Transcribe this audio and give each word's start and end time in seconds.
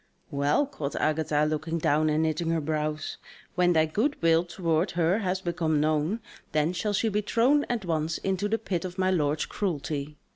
"Well," 0.31 0.65
quoth 0.65 0.95
Agatha 0.95 1.45
looking 1.45 1.77
down 1.77 2.09
and 2.09 2.23
knitting 2.23 2.49
her 2.49 2.59
brows, 2.59 3.17
"when 3.53 3.73
thy 3.73 3.85
good 3.85 4.19
will 4.19 4.43
towards 4.43 4.93
her 4.93 5.19
has 5.19 5.41
become 5.41 5.79
known, 5.79 6.21
then 6.53 6.73
shall 6.73 6.93
she 6.93 7.07
be 7.07 7.21
thrown 7.21 7.65
at 7.65 7.85
once 7.85 8.17
into 8.17 8.49
the 8.49 8.57
pit 8.57 8.83
of 8.83 8.97
my 8.97 9.11
lord's 9.11 9.45
cruelty. 9.45 10.17